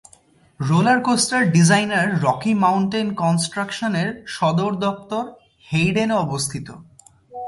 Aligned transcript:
Roller coaster 0.59 1.41
designer 1.51 2.07
Rocky 2.25 2.53
Mountain 2.63 3.07
কনস্ট্রাকশনের 3.21 4.09
সদর 4.35 4.71
দপ্তর 4.85 5.23
হেইডেনে 5.71 6.15
অবস্থিত। 6.25 6.67